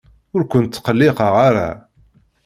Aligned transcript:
Ur 0.35 0.41
kent-ttqelliqeɣ 0.51 1.33
ara. 1.47 1.69